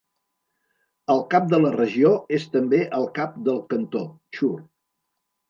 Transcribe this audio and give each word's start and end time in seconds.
El 1.15 1.19
cap 1.33 1.45
de 1.51 1.59
la 1.65 1.71
regió 1.75 2.13
és 2.39 2.47
també 2.57 2.81
el 3.01 3.07
cap 3.19 3.37
del 3.51 3.61
cantó, 3.75 4.03
Chur. 4.41 4.53